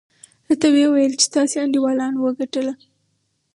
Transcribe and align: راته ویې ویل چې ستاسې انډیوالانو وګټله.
راته 0.47 0.67
ویې 0.73 0.87
ویل 0.89 1.13
چې 1.19 1.25
ستاسې 1.29 1.55
انډیوالانو 1.61 2.17
وګټله. 2.25 2.73